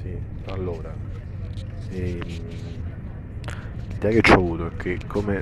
[0.00, 0.16] Sì,
[0.46, 0.94] allora,
[1.90, 2.20] ehm,
[3.88, 5.40] l'idea che ho avuto è che come,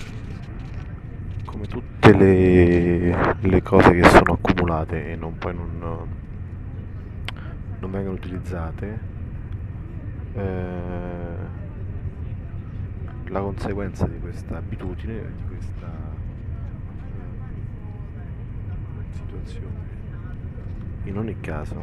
[1.45, 6.09] come tutte le, le cose che sono accumulate e non, poi non,
[7.81, 8.99] non vengono utilizzate,
[10.33, 11.35] eh,
[13.27, 15.93] la conseguenza di questa abitudine, di questa
[19.01, 19.89] eh, situazione,
[21.05, 21.79] in ogni caso,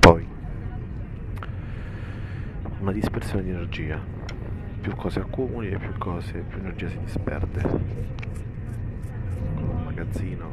[0.00, 0.31] poi
[2.82, 4.00] una dispersione di energia.
[4.80, 7.62] Più cose accumuli e più cose, più energia si disperde.
[9.54, 10.50] Con un magazzino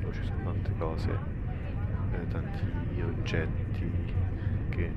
[0.00, 3.90] dove ci sono tante cose, eh, tanti oggetti
[4.70, 4.90] che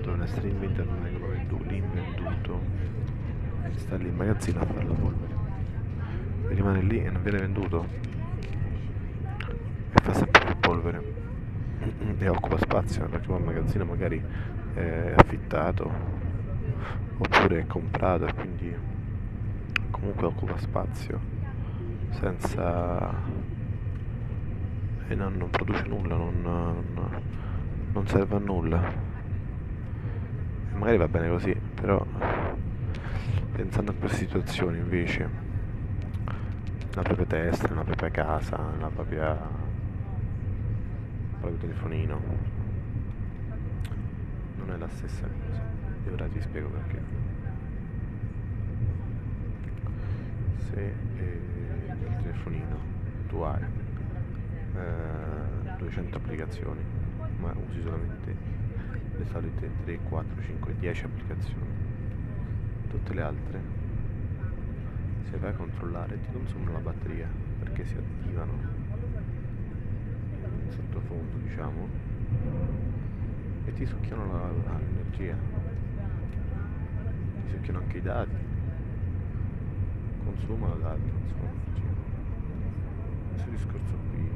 [0.00, 2.60] devono essere inventati, non vengono venduti, l'invenduto
[3.74, 5.34] sta lì in magazzino a fare la polvere.
[6.48, 7.86] E rimane lì e non viene venduto.
[9.90, 11.14] E fa sempre più polvere.
[12.18, 14.22] E occupa spazio perché poi il magazzino magari
[14.76, 15.90] è affittato
[17.16, 18.74] oppure è comprato e quindi
[19.90, 21.18] comunque occupa spazio
[22.10, 23.14] senza
[25.08, 27.22] e non, non produce nulla non, non,
[27.92, 28.92] non, serve a nulla.
[30.72, 32.04] E magari va bene così però
[33.52, 35.44] pensando a queste situazioni invece
[36.90, 39.38] nella propria testa nella propria casa nella propria nel
[41.40, 42.65] proprio telefonino
[44.66, 45.62] non è la stessa cosa.
[46.04, 47.00] E ora ti spiego perché.
[50.70, 51.40] Se eh,
[51.86, 52.78] nel telefonino
[53.28, 56.80] tu hai eh, 200 applicazioni
[57.38, 58.34] ma usi solamente
[59.16, 61.66] le solite 3, 4, 5, 10 applicazioni
[62.88, 63.60] tutte le altre
[65.30, 67.28] se vai a controllare ti consumano la batteria
[67.60, 68.52] perché si attivano
[70.68, 71.88] sottofondo diciamo
[73.66, 75.34] e ti succhiano l'energia,
[77.44, 78.36] ti succhiano anche i dati,
[80.24, 81.94] consumano dati, consumano energia.
[83.32, 84.30] Questo discorso qui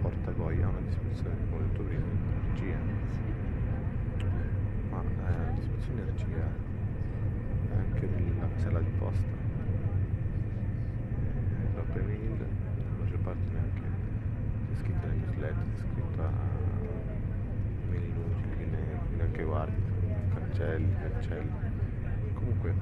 [0.00, 2.78] porta poi a una dispersione, come ho detto prima, di energia.
[4.90, 6.46] Ma eh, la dispersione di energia
[7.70, 9.34] è anche nella casella di posta.
[11.18, 13.84] Eh, la mail, la maggior parte neanche
[14.84, 16.30] c'è scritto nel newsletter, c'è scritto a
[17.90, 19.82] mail inutili che ne, neanche guardi,
[20.32, 21.52] cancelli, cancelli.
[22.32, 22.74] Comunque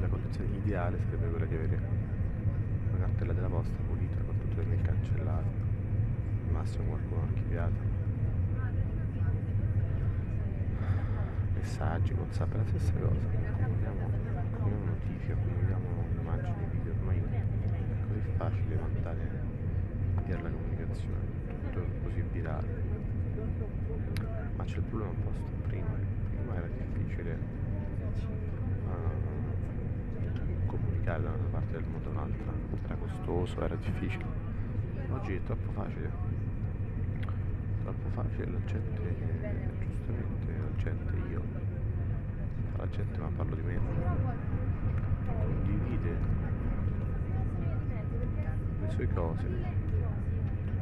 [0.00, 1.78] la condizione ideale sarebbe quella di avere
[2.90, 5.48] una cartella della posta pulita con tutte le cancellate,
[6.46, 7.98] al massimo qualcuno archiviato.
[11.54, 14.10] Messaggi, whatsapp, è la stessa cosa, accumuliamo,
[14.52, 17.42] accumuliamo notifiche, accumuliamo immagini, video, ormai è
[18.08, 19.28] così facile mandare
[20.24, 20.48] via la
[20.90, 22.68] comunicazione, tutto così virale.
[24.56, 25.88] Ma c'è il problema opposto, prima,
[26.30, 27.38] prima era difficile
[28.86, 32.52] uh, comunicare da una parte del mondo all'altra,
[32.84, 34.48] era costoso, era difficile.
[35.10, 36.10] Oggi è troppo facile,
[37.82, 39.16] troppo facile, la gente,
[39.80, 41.42] giustamente la gente, io,
[42.76, 43.78] la gente ma parlo di me,
[45.26, 46.16] condivide
[48.80, 49.89] le sue cose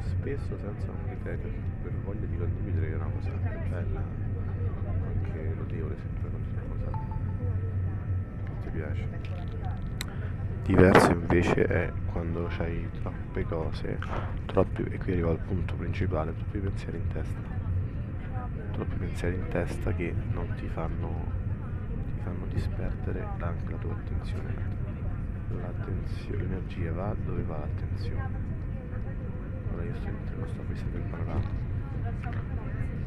[0.09, 1.51] spesso senza un criterio,
[1.83, 3.31] per voglia di condividere una cosa
[3.69, 4.03] bella,
[5.07, 6.91] anche lodevole se tu racconti una cosa
[8.45, 9.07] che ti piace.
[10.65, 13.99] Diverso invece è quando hai troppe cose,
[14.47, 17.57] troppi, e qui arrivo al punto principale, troppi pensieri in testa.
[18.73, 21.25] Troppi pensieri in testa che non ti fanno,
[22.15, 24.77] ti fanno disperdere anche la tua attenzione.
[25.49, 28.58] L'attenzione, l'energia va dove va l'attenzione
[29.69, 31.67] allora io sto entrando sto pensando il panorama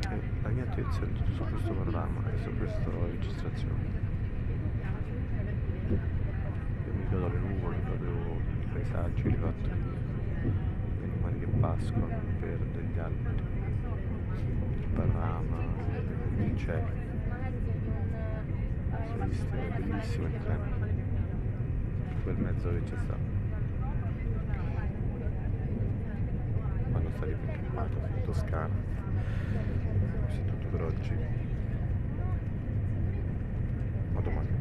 [0.10, 4.00] e la mia attenzione è tutta su questo panorama e su questa registrazione.
[5.90, 10.00] Io mi godo le nuvole, godo i paesaggi, le fattorie
[10.42, 13.50] gli animali che pascono, il verde, gli alberi
[14.80, 15.58] il panorama,
[16.38, 17.02] il cielo
[19.32, 20.90] si è bellissimo il treno.
[22.24, 23.31] Quel mezzo che c'è stato
[27.82, 28.74] fermato in Toscana.
[30.26, 31.18] Questo è tutto per oggi.
[34.14, 34.61] A domani.